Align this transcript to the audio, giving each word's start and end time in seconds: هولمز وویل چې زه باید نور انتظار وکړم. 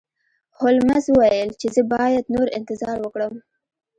هولمز 0.57 1.05
وویل 1.09 1.49
چې 1.59 1.67
زه 1.75 1.81
باید 1.93 2.31
نور 2.35 2.47
انتظار 2.57 2.97
وکړم. 3.01 3.33